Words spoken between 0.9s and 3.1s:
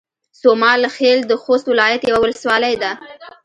خيل د خوست ولايت يوه ولسوالۍ ده